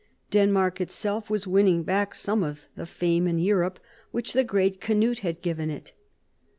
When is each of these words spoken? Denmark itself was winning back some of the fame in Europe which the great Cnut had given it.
Denmark 0.31 0.81
itself 0.81 1.29
was 1.29 1.45
winning 1.45 1.83
back 1.83 2.15
some 2.15 2.41
of 2.41 2.61
the 2.75 2.87
fame 2.87 3.27
in 3.27 3.37
Europe 3.37 3.79
which 4.09 4.33
the 4.33 4.43
great 4.43 4.81
Cnut 4.81 5.19
had 5.19 5.43
given 5.43 5.69
it. 5.69 5.93